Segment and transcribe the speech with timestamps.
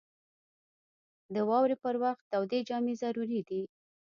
[1.33, 3.61] •د واورې پر وخت تودې جامې ضروري دي.